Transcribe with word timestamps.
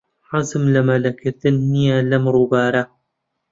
حەزم 0.29 0.63
لە 0.73 0.81
مەلەکردن 0.89 1.55
نییە 1.73 1.97
لەم 2.09 2.23
ڕووبارە. 2.33 2.83